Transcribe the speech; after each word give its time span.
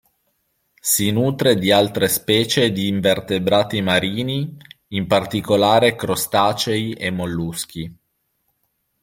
Si 0.81 1.11
nutre 1.11 1.53
di 1.59 1.71
altre 1.71 2.07
specie 2.07 2.71
di 2.71 2.87
invertebrati 2.87 3.83
marini, 3.83 4.57
in 4.87 5.05
particolare 5.05 5.93
crostacei 5.95 6.93
e 6.93 7.11
molluschi. 7.11 7.97